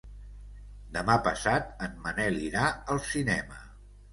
Demà 0.95 1.17
passat 1.27 1.69
en 1.89 2.01
Manel 2.07 2.41
irà 2.49 2.67
al 2.95 3.07
cinema. 3.13 3.63